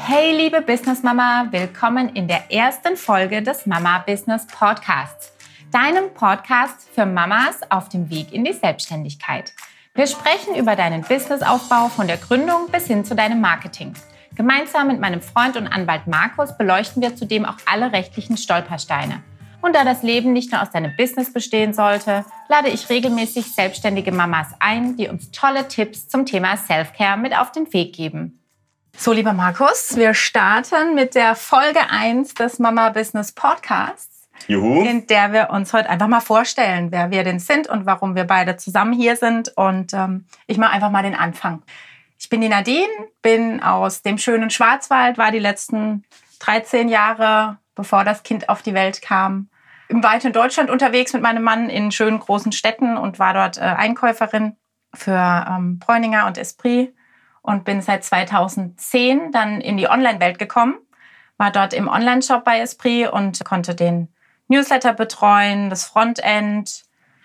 Hey 0.00 0.34
liebe 0.34 0.62
Business 0.62 1.02
Mama, 1.02 1.48
willkommen 1.50 2.10
in 2.14 2.28
der 2.28 2.50
ersten 2.50 2.96
Folge 2.96 3.42
des 3.42 3.66
Mama 3.66 3.98
Business 4.06 4.46
Podcasts, 4.46 5.32
deinem 5.70 6.14
Podcast 6.14 6.88
für 6.94 7.04
Mamas 7.04 7.60
auf 7.68 7.88
dem 7.88 8.08
Weg 8.08 8.32
in 8.32 8.44
die 8.44 8.52
Selbstständigkeit. 8.52 9.52
Wir 9.94 10.06
sprechen 10.06 10.54
über 10.54 10.76
deinen 10.76 11.02
Businessaufbau 11.02 11.88
von 11.88 12.06
der 12.06 12.16
Gründung 12.16 12.70
bis 12.70 12.86
hin 12.86 13.04
zu 13.04 13.14
deinem 13.14 13.40
Marketing. 13.40 13.92
Gemeinsam 14.34 14.86
mit 14.86 15.00
meinem 15.00 15.20
Freund 15.20 15.56
und 15.56 15.66
Anwalt 15.66 16.06
Markus 16.06 16.56
beleuchten 16.56 17.02
wir 17.02 17.16
zudem 17.16 17.44
auch 17.44 17.56
alle 17.66 17.92
rechtlichen 17.92 18.36
Stolpersteine. 18.36 19.22
Und 19.60 19.74
da 19.74 19.84
das 19.84 20.02
Leben 20.02 20.32
nicht 20.32 20.52
nur 20.52 20.62
aus 20.62 20.70
deinem 20.70 20.94
Business 20.96 21.32
bestehen 21.32 21.74
sollte, 21.74 22.24
lade 22.48 22.68
ich 22.68 22.88
regelmäßig 22.88 23.52
selbstständige 23.52 24.12
Mamas 24.12 24.48
ein, 24.60 24.96
die 24.96 25.08
uns 25.08 25.32
tolle 25.32 25.66
Tipps 25.66 26.08
zum 26.08 26.24
Thema 26.24 26.56
Self-Care 26.56 27.18
mit 27.18 27.36
auf 27.36 27.52
den 27.52 27.70
Weg 27.72 27.94
geben. 27.94 28.37
So, 29.00 29.12
lieber 29.12 29.32
Markus, 29.32 29.94
wir 29.94 30.12
starten 30.12 30.96
mit 30.96 31.14
der 31.14 31.36
Folge 31.36 31.78
1 31.88 32.34
des 32.34 32.58
Mama 32.58 32.88
Business 32.88 33.30
Podcasts. 33.30 34.28
Juhu. 34.48 34.82
In 34.82 35.06
der 35.06 35.32
wir 35.32 35.50
uns 35.50 35.72
heute 35.72 35.88
einfach 35.88 36.08
mal 36.08 36.18
vorstellen, 36.18 36.90
wer 36.90 37.12
wir 37.12 37.22
denn 37.22 37.38
sind 37.38 37.68
und 37.68 37.86
warum 37.86 38.16
wir 38.16 38.24
beide 38.24 38.56
zusammen 38.56 38.92
hier 38.92 39.14
sind. 39.14 39.52
Und 39.56 39.94
ähm, 39.94 40.26
ich 40.48 40.58
mache 40.58 40.72
einfach 40.72 40.90
mal 40.90 41.04
den 41.04 41.14
Anfang. 41.14 41.62
Ich 42.18 42.28
bin 42.28 42.40
die 42.40 42.48
Nadine, 42.48 42.88
bin 43.22 43.62
aus 43.62 44.02
dem 44.02 44.18
schönen 44.18 44.50
Schwarzwald, 44.50 45.16
war 45.16 45.30
die 45.30 45.38
letzten 45.38 46.02
13 46.40 46.88
Jahre, 46.88 47.58
bevor 47.76 48.02
das 48.02 48.24
Kind 48.24 48.48
auf 48.48 48.62
die 48.62 48.74
Welt 48.74 49.00
kam, 49.00 49.48
im 49.86 50.02
weiten 50.02 50.32
Deutschland 50.32 50.70
unterwegs 50.70 51.12
mit 51.12 51.22
meinem 51.22 51.44
Mann 51.44 51.70
in 51.70 51.92
schönen 51.92 52.18
großen 52.18 52.50
Städten 52.50 52.96
und 52.96 53.20
war 53.20 53.32
dort 53.32 53.58
äh, 53.58 53.60
Einkäuferin 53.60 54.56
für 54.92 55.46
ähm, 55.48 55.78
Bräuninger 55.78 56.26
und 56.26 56.36
Esprit 56.36 56.97
und 57.48 57.64
bin 57.64 57.80
seit 57.80 58.04
2010 58.04 59.32
dann 59.32 59.62
in 59.62 59.78
die 59.78 59.88
Online-Welt 59.88 60.38
gekommen, 60.38 60.74
war 61.38 61.50
dort 61.50 61.72
im 61.72 61.88
Online-Shop 61.88 62.44
bei 62.44 62.60
Esprit 62.60 63.08
und 63.08 63.42
konnte 63.42 63.74
den 63.74 64.08
Newsletter 64.48 64.92
betreuen, 64.92 65.70
das 65.70 65.86
Frontend, 65.86 66.84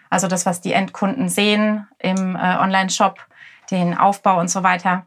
also 0.09 0.27
das, 0.27 0.45
was 0.45 0.61
die 0.61 0.71
Endkunden 0.71 1.27
sehen 1.27 1.89
im 1.99 2.38
äh, 2.38 2.39
Online-Shop, 2.39 3.19
den 3.69 3.97
Aufbau 3.97 4.39
und 4.39 4.47
so 4.47 4.63
weiter 4.63 5.05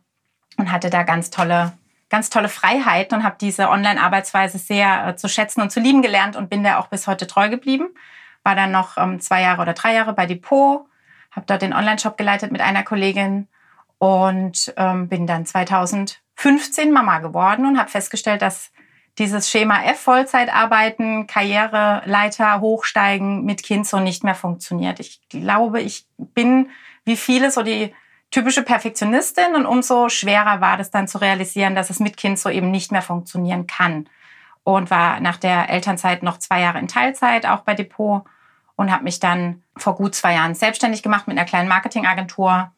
und 0.59 0.71
hatte 0.71 0.91
da 0.91 1.03
ganz 1.03 1.31
tolle 1.31 1.73
ganz 2.09 2.31
tolle 2.31 2.49
Freiheiten 2.49 3.19
und 3.19 3.25
habe 3.25 3.37
diese 3.41 3.71
Online-Arbeitsweise 3.71 4.59
sehr 4.59 5.09
äh, 5.09 5.17
zu 5.17 5.29
schätzen 5.29 5.63
und 5.63 5.73
zu 5.73 5.81
lieben 5.81 6.03
gelernt 6.03 6.37
und 6.37 6.51
bin 6.51 6.63
da 6.63 6.79
auch 6.79 6.89
bis 6.89 7.07
heute 7.07 7.27
treu 7.27 7.49
geblieben. 7.49 7.89
War 8.45 8.55
dann 8.55 8.71
noch 8.71 8.99
ähm, 8.99 9.19
zwei 9.19 9.41
Jahre 9.43 9.63
oder 9.63 9.73
drei 9.73 9.95
Jahre 9.95 10.13
bei 10.13 10.27
Depot, 10.27 10.87
habe 11.33 11.47
dort 11.47 11.63
den 11.63 11.73
Online-Shop 11.73 12.19
geleitet 12.19 12.53
mit 12.53 12.61
einer 12.61 12.85
Kollegin 12.85 13.49
und 13.99 14.73
ähm, 14.77 15.09
bin 15.09 15.27
dann 15.27 15.47
2015 15.47 16.93
Mama 16.93 17.19
geworden 17.19 17.67
und 17.67 17.79
habe 17.79 17.91
festgestellt, 17.91 18.43
dass 18.43 18.71
dieses 19.19 19.51
Schema 19.51 19.83
F, 19.85 20.01
Vollzeitarbeiten, 20.01 21.27
Karriereleiter 21.27 22.61
hochsteigen 22.61 23.45
mit 23.45 23.63
Kind 23.63 23.87
so 23.87 23.99
nicht 23.99 24.25
mehr 24.25 24.35
funktioniert. 24.35 25.01
Ich 25.01 25.27
glaube, 25.29 25.81
ich 25.81 26.07
bin 26.19 26.71
wie 27.05 27.17
viele 27.17 27.51
so 27.51 27.63
die 27.63 27.95
typische 28.31 28.63
Perfektionistin 28.63 29.55
und 29.55 29.65
umso 29.65 30.09
schwerer 30.09 30.61
war 30.61 30.77
das 30.77 30.91
dann 30.91 31.09
zu 31.09 31.19
realisieren, 31.19 31.75
dass 31.75 31.89
es 31.89 32.01
mit 32.01 32.17
Kind 32.17 32.39
so 32.39 32.51
eben 32.51 32.71
nicht 32.71 32.93
mehr 32.93 33.03
funktionieren 33.03 33.67
kann. 33.67 34.09
Und 34.65 34.91
war 34.91 35.21
nach 35.21 35.37
der 35.37 35.71
Elternzeit 35.71 36.25
noch 36.25 36.39
zwei 36.39 36.61
Jahre 36.61 36.81
in 36.81 36.89
Teilzeit, 36.89 37.47
auch 37.47 37.61
bei 37.61 37.75
Depot 37.75 38.25
und 38.75 38.91
habe 38.93 39.05
mich 39.05 39.21
dann 39.21 39.63
vor 39.77 39.95
gut 39.95 40.17
zwei 40.17 40.35
Jahren 40.35 40.57
selbstständig 40.57 41.05
gemacht 41.05 41.29
mit 41.29 41.39
einer 41.39 41.47
kleinen 41.47 41.69
Marketingagentur 41.69 42.73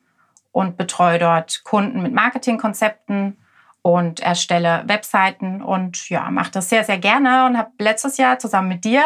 und 0.52 0.76
betreue 0.76 1.18
dort 1.18 1.62
Kunden 1.64 2.02
mit 2.02 2.12
Marketingkonzepten 2.12 3.36
und 3.82 4.20
erstelle 4.20 4.82
Webseiten 4.86 5.62
und 5.62 6.08
ja, 6.08 6.30
mache 6.30 6.50
das 6.50 6.68
sehr, 6.68 6.84
sehr 6.84 6.98
gerne 6.98 7.46
und 7.46 7.56
habe 7.56 7.70
letztes 7.78 8.16
Jahr 8.16 8.38
zusammen 8.38 8.68
mit 8.68 8.84
dir, 8.84 9.02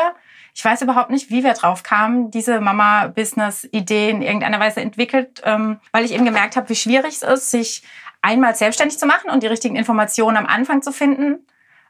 ich 0.55 0.65
weiß 0.65 0.83
überhaupt 0.83 1.11
nicht, 1.11 1.31
wie 1.31 1.45
wir 1.45 1.55
drauf 1.55 1.83
kamen, 1.83 2.31
diese 2.31 2.61
Mama-Business-Idee 2.61 4.11
in 4.11 4.23
irgendeiner 4.23 4.61
Weise 4.61 4.81
entwickelt, 4.81 5.41
ähm, 5.45 5.81
weil 5.93 6.05
ich 6.05 6.13
eben 6.13 6.25
gemerkt 6.25 6.57
habe, 6.57 6.69
wie 6.69 6.75
schwierig 6.75 7.15
es 7.15 7.23
ist, 7.23 7.51
sich 7.51 7.83
einmal 8.21 8.55
selbstständig 8.55 8.99
zu 8.99 9.07
machen 9.07 9.31
und 9.31 9.43
die 9.43 9.47
richtigen 9.47 9.77
Informationen 9.77 10.37
am 10.37 10.47
Anfang 10.47 10.83
zu 10.83 10.93
finden. 10.93 11.47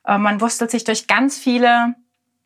Äh, 0.06 0.18
man 0.18 0.40
wurstelt 0.40 0.70
sich 0.70 0.84
durch 0.84 1.08
ganz 1.08 1.38
viele 1.38 1.94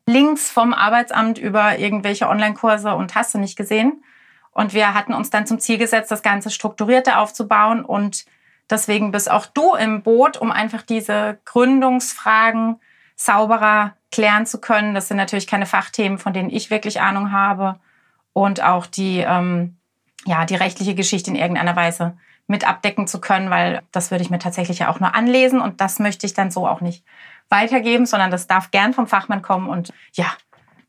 Links 0.07 0.49
vom 0.49 0.73
Arbeitsamt 0.73 1.37
über 1.37 1.77
irgendwelche 1.77 2.27
Online-Kurse 2.27 2.95
und 2.95 3.13
hast 3.13 3.35
du 3.35 3.37
nicht 3.37 3.55
gesehen. 3.55 4.03
Und 4.57 4.73
wir 4.73 4.95
hatten 4.95 5.13
uns 5.13 5.29
dann 5.29 5.45
zum 5.45 5.59
Ziel 5.59 5.77
gesetzt, 5.77 6.09
das 6.09 6.23
Ganze 6.23 6.49
strukturierter 6.49 7.19
aufzubauen. 7.19 7.85
Und 7.85 8.25
deswegen 8.71 9.11
bist 9.11 9.29
auch 9.29 9.45
du 9.45 9.75
im 9.75 10.01
Boot, 10.01 10.35
um 10.35 10.51
einfach 10.51 10.81
diese 10.81 11.37
Gründungsfragen 11.45 12.79
sauberer 13.15 13.93
klären 14.11 14.47
zu 14.47 14.59
können. 14.59 14.95
Das 14.95 15.09
sind 15.09 15.17
natürlich 15.17 15.45
keine 15.45 15.67
Fachthemen, 15.67 16.17
von 16.17 16.33
denen 16.33 16.49
ich 16.49 16.71
wirklich 16.71 17.01
Ahnung 17.01 17.31
habe. 17.31 17.79
Und 18.33 18.63
auch 18.63 18.87
die, 18.87 19.19
ähm, 19.19 19.77
ja, 20.25 20.43
die 20.45 20.55
rechtliche 20.55 20.95
Geschichte 20.95 21.29
in 21.29 21.35
irgendeiner 21.35 21.75
Weise 21.75 22.17
mit 22.47 22.67
abdecken 22.67 23.05
zu 23.05 23.21
können, 23.21 23.51
weil 23.51 23.83
das 23.91 24.09
würde 24.09 24.23
ich 24.23 24.31
mir 24.31 24.39
tatsächlich 24.39 24.79
ja 24.79 24.89
auch 24.89 24.99
nur 24.99 25.13
anlesen 25.13 25.61
und 25.61 25.81
das 25.81 25.99
möchte 25.99 26.25
ich 26.25 26.33
dann 26.33 26.49
so 26.49 26.67
auch 26.67 26.81
nicht 26.81 27.03
weitergeben, 27.49 28.07
sondern 28.07 28.31
das 28.31 28.47
darf 28.47 28.71
gern 28.71 28.93
vom 28.93 29.05
Fachmann 29.05 29.43
kommen 29.43 29.69
und 29.69 29.93
ja, 30.13 30.31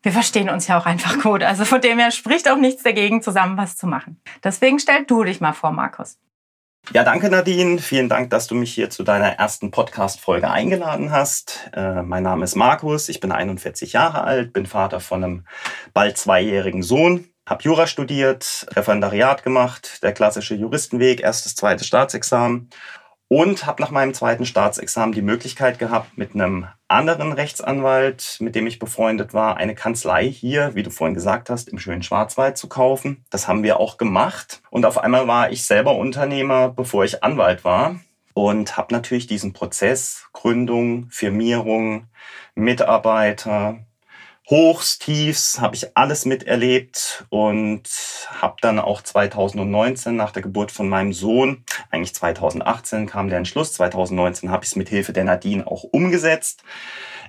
wir 0.02 0.12
verstehen 0.12 0.48
uns 0.48 0.66
ja 0.66 0.78
auch 0.78 0.86
einfach 0.86 1.18
gut. 1.22 1.42
Also 1.42 1.64
von 1.64 1.80
dem 1.80 1.98
her 1.98 2.10
spricht 2.10 2.48
auch 2.48 2.56
nichts 2.56 2.82
dagegen, 2.82 3.22
zusammen 3.22 3.56
was 3.56 3.76
zu 3.76 3.86
machen. 3.86 4.20
Deswegen 4.44 4.78
stell 4.78 5.04
du 5.04 5.24
dich 5.24 5.40
mal 5.40 5.52
vor, 5.52 5.72
Markus. 5.72 6.18
Ja, 6.92 7.04
danke 7.04 7.28
Nadine. 7.28 7.78
Vielen 7.80 8.08
Dank, 8.08 8.30
dass 8.30 8.46
du 8.46 8.54
mich 8.54 8.72
hier 8.72 8.88
zu 8.88 9.02
deiner 9.02 9.32
ersten 9.32 9.70
Podcast-Folge 9.70 10.50
eingeladen 10.50 11.10
hast. 11.10 11.70
Äh, 11.74 12.02
mein 12.02 12.22
Name 12.22 12.44
ist 12.44 12.54
Markus, 12.54 13.10
ich 13.10 13.20
bin 13.20 13.30
41 13.30 13.92
Jahre 13.92 14.24
alt, 14.24 14.54
bin 14.54 14.64
Vater 14.64 15.00
von 15.00 15.22
einem 15.22 15.46
bald 15.92 16.16
zweijährigen 16.16 16.82
Sohn, 16.82 17.26
habe 17.46 17.62
Jura 17.62 17.86
studiert, 17.86 18.66
Referendariat 18.74 19.42
gemacht, 19.42 20.02
der 20.02 20.12
klassische 20.12 20.54
Juristenweg, 20.54 21.20
erstes, 21.20 21.56
zweites 21.56 21.86
Staatsexamen 21.86 22.70
und 23.28 23.66
habe 23.66 23.82
nach 23.82 23.90
meinem 23.90 24.14
zweiten 24.14 24.46
Staatsexamen 24.46 25.12
die 25.12 25.22
Möglichkeit 25.22 25.78
gehabt, 25.78 26.16
mit 26.16 26.34
einem 26.34 26.66
anderen 26.88 27.32
Rechtsanwalt, 27.32 28.38
mit 28.40 28.54
dem 28.54 28.66
ich 28.66 28.78
befreundet 28.78 29.34
war, 29.34 29.58
eine 29.58 29.74
Kanzlei 29.74 30.26
hier, 30.26 30.74
wie 30.74 30.82
du 30.82 30.90
vorhin 30.90 31.14
gesagt 31.14 31.50
hast, 31.50 31.68
im 31.68 31.78
schönen 31.78 32.02
Schwarzwald 32.02 32.56
zu 32.56 32.68
kaufen. 32.68 33.24
Das 33.28 33.46
haben 33.46 33.62
wir 33.62 33.78
auch 33.78 33.98
gemacht. 33.98 34.62
Und 34.70 34.86
auf 34.86 34.98
einmal 34.98 35.28
war 35.28 35.52
ich 35.52 35.64
selber 35.64 35.96
Unternehmer, 35.96 36.70
bevor 36.70 37.04
ich 37.04 37.22
Anwalt 37.22 37.64
war. 37.64 38.00
Und 38.32 38.76
habe 38.76 38.94
natürlich 38.94 39.26
diesen 39.26 39.52
Prozess, 39.52 40.28
Gründung, 40.32 41.08
Firmierung, 41.10 42.06
Mitarbeiter, 42.54 43.80
Hochs, 44.50 44.98
Tiefs, 44.98 45.60
habe 45.60 45.76
ich 45.76 45.94
alles 45.94 46.24
miterlebt 46.24 47.26
und 47.28 47.82
habe 48.30 48.56
dann 48.62 48.78
auch 48.78 49.02
2019 49.02 50.16
nach 50.16 50.30
der 50.30 50.40
Geburt 50.40 50.72
von 50.72 50.88
meinem 50.88 51.12
Sohn, 51.12 51.64
eigentlich 51.90 52.14
2018 52.14 53.06
kam 53.06 53.28
der 53.28 53.36
Entschluss, 53.36 53.74
2019 53.74 54.50
habe 54.50 54.64
ich 54.64 54.70
es 54.70 54.76
mit 54.76 54.88
Hilfe 54.88 55.12
der 55.12 55.24
Nadine 55.24 55.66
auch 55.66 55.82
umgesetzt, 55.82 56.62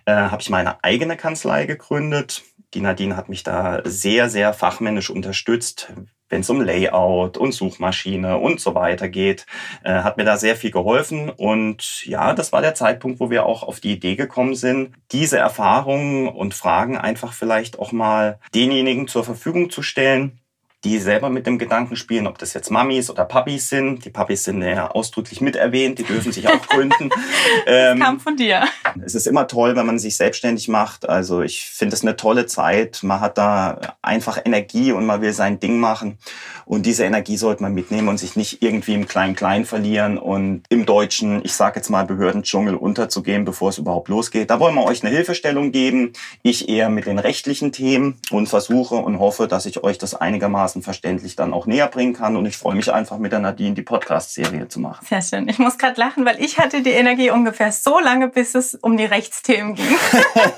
äh, 0.06 0.13
habe 0.13 0.41
ich 0.41 0.50
meine 0.50 0.81
eigene 0.81 1.18
Kanzlei 1.18 1.66
gegründet. 1.66 2.44
Die 2.74 2.81
Nadine 2.81 3.18
hat 3.18 3.30
mich 3.30 3.44
da 3.44 3.81
sehr, 3.84 4.30
sehr 4.30 4.53
fachmännisch 4.53 5.09
unterstützt, 5.09 5.91
wenn 6.30 6.41
es 6.41 6.50
um 6.50 6.62
Layout 6.62 7.38
und 7.38 7.53
Suchmaschine 7.53 8.38
und 8.38 8.62
so 8.62 8.75
weiter 8.75 9.09
geht, 9.09 9.46
äh, 9.84 10.02
hat 10.02 10.18
mir 10.18 10.25
da 10.25 10.38
sehr 10.38 10.56
viel 10.56 10.72
geholfen. 10.72 11.30
Und 11.30 12.06
ja, 12.06 12.34
das 12.34 12.52
war 12.52 12.62
der 12.62 12.75
Zeitpunkt, 12.75 13.19
wo 13.19 13.31
wir 13.31 13.46
auch 13.46 13.63
auf 13.63 13.80
die 13.80 13.94
Idee 13.94 14.16
gekommen 14.16 14.56
sind, 14.56 14.94
diese 15.12 15.40
Erfahrungen 15.40 16.28
und 16.28 16.53
Fragen 16.53 16.97
einfach 16.97 17.34
vielleicht 17.34 17.80
auch 17.80 17.91
mal 17.91 18.40
denjenigen 18.53 19.07
zur 19.07 19.24
Verfügung 19.24 19.72
zu 19.72 19.81
stellen, 19.81 20.40
die 20.86 20.98
selber 20.98 21.30
mit 21.30 21.46
dem 21.46 21.60
Gedanken 21.60 21.98
spielen, 21.98 22.26
ob 22.26 22.38
das 22.38 22.54
jetzt 22.54 22.72
Mamis 22.72 23.10
oder 23.10 23.26
Papis 23.26 23.68
sind. 23.68 24.06
Die 24.06 24.10
Papis 24.10 24.46
sind 24.46 24.62
ja 24.62 24.90
ausdrücklich 24.92 25.42
mit 25.42 25.58
erwähnt, 25.58 26.00
die 26.00 26.04
dürfen 26.04 26.32
sich 26.32 26.48
auch 26.48 26.62
gründen. 26.68 27.10
ähm, 27.66 28.00
kam 28.00 28.20
von 28.22 28.38
dir. 28.38 28.64
Es 29.04 29.14
ist 29.14 29.28
immer 29.28 29.48
toll, 29.48 29.76
wenn 29.76 29.86
man 29.86 30.00
sich 30.00 30.16
selbstständig 30.16 30.70
macht. 30.70 31.10
Also 31.10 31.42
ich 31.42 31.66
finde 31.66 31.96
es 31.96 32.02
eine 32.02 32.16
tolle 32.16 32.46
Zeit. 32.46 33.04
Man 33.04 33.20
hat 33.20 33.38
da 33.38 33.98
einfach 34.02 34.40
Energie 34.44 34.94
und 34.94 35.06
man 35.06 35.22
will 35.22 35.34
sein 35.34 35.60
Ding 35.60 35.80
machen. 35.80 36.18
Und 36.66 36.86
diese 36.86 37.04
Energie 37.04 37.36
sollte 37.36 37.64
man 37.64 37.74
mitnehmen 37.74 38.08
und 38.08 38.18
sich 38.18 38.36
nicht 38.36 38.62
irgendwie 38.62 38.94
im 38.94 39.08
Klein-Klein 39.08 39.66
verlieren 39.66 40.18
und 40.18 40.64
im 40.70 40.86
deutschen, 40.86 41.44
ich 41.44 41.54
sage 41.54 41.78
jetzt 41.78 41.90
mal, 41.90 42.06
Behördendschungel 42.06 42.75
unterzugehen, 42.75 43.44
bevor 43.44 43.70
es 43.70 43.80
überhaupt 43.80 44.08
losgeht. 44.08 44.50
Da 44.50 44.60
wollen 44.60 44.75
wir 44.75 44.86
euch 44.86 45.04
eine 45.04 45.14
Hilfestellung 45.14 45.72
geben. 45.72 46.14
Ich 46.42 46.70
eher 46.70 46.90
mit 46.90 47.06
den 47.06 47.20
rechtlichen 47.20 47.72
Themen 47.72 48.20
und 48.32 48.48
versuche 48.48 48.96
und 48.96 49.20
hoffe, 49.20 49.48
dass 49.48 49.66
ich 49.66 49.84
euch 49.84 49.98
das 49.98 50.16
einigermaßen 50.16 50.69
einigermaßen 50.69 50.81
verständlich 50.81 51.36
dann 51.36 51.54
auch 51.54 51.66
näher 51.66 51.88
bringen 51.88 52.13
kann. 52.13 52.36
Und 52.36 52.45
ich 52.45 52.57
freue 52.57 52.75
mich 52.75 52.92
einfach 52.92 53.18
mit 53.18 53.31
der 53.31 53.39
Nadine 53.39 53.75
die 53.75 53.81
Podcast-Serie 53.81 54.68
zu 54.68 54.80
machen. 54.80 55.06
Sehr 55.07 55.21
schön. 55.21 55.48
Ich 55.48 55.60
muss 55.60 55.77
gerade 55.77 56.00
lachen, 56.00 56.25
weil 56.25 56.42
ich 56.44 56.60
hatte 56.60 56.81
die 56.81 56.92
Energie 56.92 57.31
ungefähr 57.31 57.71
so 57.71 58.00
lange, 58.00 58.27
bis 58.27 58.56
es 58.56 58.75
um 58.75 58.98
die 58.98 59.06
Rechtsthemen 59.06 59.75
ging. 59.75 59.88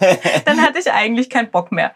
dann 0.46 0.62
hatte 0.62 0.80
ich 0.80 0.92
eigentlich 0.92 1.30
keinen 1.30 1.50
Bock 1.50 1.72
mehr. 1.72 1.94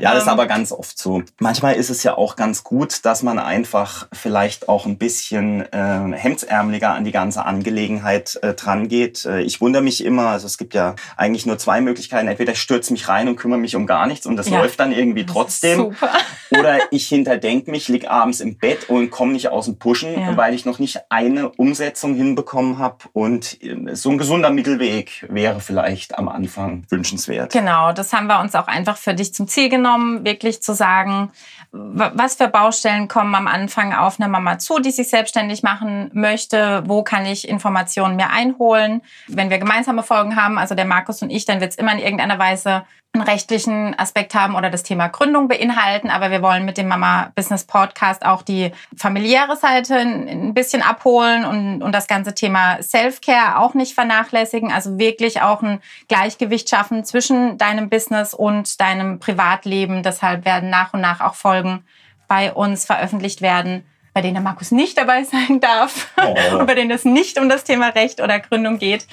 Ja, 0.00 0.12
das 0.12 0.24
ist 0.24 0.26
ähm. 0.26 0.32
aber 0.32 0.46
ganz 0.46 0.72
oft 0.72 0.98
so. 0.98 1.22
Manchmal 1.38 1.74
ist 1.74 1.90
es 1.90 2.02
ja 2.02 2.16
auch 2.16 2.36
ganz 2.36 2.64
gut, 2.64 3.04
dass 3.04 3.22
man 3.22 3.38
einfach 3.38 4.08
vielleicht 4.12 4.68
auch 4.68 4.86
ein 4.86 4.98
bisschen 4.98 5.62
äh, 5.72 6.16
hemdsärmeliger 6.16 6.90
an 6.90 7.04
die 7.04 7.12
ganze 7.12 7.44
Angelegenheit 7.44 8.38
äh, 8.42 8.54
dran 8.54 8.88
geht. 8.88 9.24
Äh, 9.24 9.42
ich 9.42 9.60
wundere 9.60 9.82
mich 9.82 10.04
immer, 10.04 10.28
also 10.28 10.46
es 10.46 10.58
gibt 10.58 10.74
ja 10.74 10.94
eigentlich 11.16 11.46
nur 11.46 11.58
zwei 11.58 11.80
Möglichkeiten. 11.80 12.28
Entweder 12.28 12.52
ich 12.52 12.60
stürze 12.60 12.92
mich 12.92 13.08
rein 13.08 13.28
und 13.28 13.36
kümmere 13.36 13.58
mich 13.58 13.76
um 13.76 13.86
gar 13.86 14.06
nichts 14.06 14.26
und 14.26 14.36
das 14.36 14.48
ja. 14.48 14.58
läuft 14.58 14.80
dann 14.80 14.92
irgendwie 14.92 15.26
trotzdem. 15.26 15.78
Super. 15.78 16.10
Oder 16.58 16.80
ich 16.90 17.08
hinterdenke 17.08 17.70
mich, 17.70 17.88
lieg 17.88 18.10
abends 18.10 18.40
im 18.40 18.58
Bett 18.58 18.88
und 18.88 19.10
komme 19.10 19.32
nicht 19.32 19.48
aus 19.48 19.66
dem 19.66 19.78
Pushen, 19.78 20.18
ja. 20.18 20.36
weil 20.36 20.54
ich 20.54 20.64
noch 20.64 20.78
nicht 20.78 21.00
eine 21.08 21.50
Umsetzung 21.50 22.14
hinbekommen 22.14 22.78
habe. 22.78 22.96
Und 23.12 23.62
äh, 23.62 23.94
so 23.94 24.10
ein 24.10 24.18
gesunder 24.18 24.50
Mittelweg 24.50 25.26
wäre 25.28 25.60
vielleicht 25.60 26.18
am 26.18 26.28
Anfang 26.28 26.84
wünschenswert. 26.88 27.52
Genau, 27.52 27.92
das 27.92 28.12
haben 28.12 28.26
wir 28.26 28.40
uns 28.40 28.54
auch 28.54 28.66
einfach 28.66 28.96
für 28.96 29.14
dich 29.14 29.34
zum 29.34 29.48
Ziel 29.48 29.68
genommen, 29.68 30.24
wirklich 30.24 30.62
zu 30.62 30.74
sagen, 30.74 31.30
was 31.72 32.34
für 32.34 32.48
Baustellen 32.48 33.08
kommen 33.08 33.34
am 33.34 33.46
Anfang 33.46 33.94
auf 33.94 34.20
eine 34.20 34.28
Mama 34.28 34.58
zu, 34.58 34.78
die 34.78 34.90
sich 34.90 35.08
selbstständig 35.08 35.62
machen 35.62 36.10
möchte, 36.12 36.82
wo 36.86 37.02
kann 37.02 37.24
ich 37.24 37.48
Informationen 37.48 38.16
mir 38.16 38.30
einholen. 38.30 39.00
Wenn 39.26 39.48
wir 39.48 39.58
gemeinsame 39.58 40.02
Folgen 40.02 40.36
haben, 40.36 40.58
also 40.58 40.74
der 40.74 40.84
Markus 40.84 41.22
und 41.22 41.30
ich, 41.30 41.46
dann 41.46 41.60
wird 41.60 41.72
es 41.72 41.78
immer 41.78 41.92
in 41.92 41.98
irgendeiner 41.98 42.38
Weise 42.38 42.84
einen 43.14 43.24
rechtlichen 43.24 43.98
Aspekt 43.98 44.34
haben 44.34 44.54
oder 44.54 44.70
das 44.70 44.84
Thema 44.84 45.08
Gründung 45.08 45.46
beinhalten, 45.46 46.08
aber 46.08 46.30
wir 46.30 46.40
wollen 46.40 46.64
mit 46.64 46.78
dem 46.78 46.88
Mama 46.88 47.30
Business 47.34 47.64
Podcast 47.64 48.24
auch 48.24 48.40
die 48.40 48.72
familiäre 48.96 49.54
Seite 49.56 49.96
ein 49.96 50.54
bisschen 50.54 50.80
abholen 50.80 51.44
und, 51.44 51.82
und 51.82 51.92
das 51.92 52.06
ganze 52.06 52.34
Thema 52.34 52.82
Self-Care 52.82 53.58
auch 53.58 53.74
nicht 53.74 53.92
vernachlässigen, 53.94 54.72
also 54.72 54.98
wirklich 54.98 55.42
auch 55.42 55.62
ein 55.62 55.80
Gleichgewicht 56.08 56.70
schaffen 56.70 57.04
zwischen 57.04 57.58
deinem 57.58 57.90
Business 57.90 58.32
und 58.32 58.80
deinem 58.80 59.18
Privatleben. 59.18 60.02
Deshalb 60.02 60.46
werden 60.46 60.70
nach 60.70 60.94
und 60.94 61.02
nach 61.02 61.20
auch 61.20 61.34
Folgen 61.34 61.84
bei 62.28 62.50
uns 62.50 62.86
veröffentlicht 62.86 63.42
werden, 63.42 63.84
bei 64.14 64.22
denen 64.22 64.34
der 64.34 64.42
Markus 64.42 64.70
nicht 64.70 64.96
dabei 64.96 65.24
sein 65.30 65.60
darf 65.60 66.08
oh. 66.16 66.56
und 66.56 66.66
bei 66.66 66.74
denen 66.74 66.90
es 66.90 67.04
nicht 67.04 67.38
um 67.38 67.50
das 67.50 67.64
Thema 67.64 67.88
Recht 67.88 68.22
oder 68.22 68.40
Gründung 68.40 68.78
geht. 68.78 69.06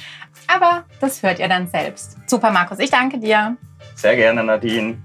Aber 0.48 0.86
das 1.02 1.22
hört 1.22 1.40
ihr 1.40 1.50
dann 1.50 1.68
selbst. 1.68 2.16
Super, 2.28 2.52
Markus. 2.52 2.80
Ich 2.80 2.92
danke 2.92 3.20
dir. 3.20 3.58
Sehr 4.00 4.16
gerne, 4.16 4.42
Nadine. 4.46 4.98